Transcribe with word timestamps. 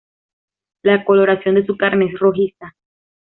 La 0.81 1.05
coloración 1.05 1.53
de 1.53 1.65
su 1.67 1.77
carne 1.77 2.05
es 2.05 2.17
rojiza. 2.17 2.75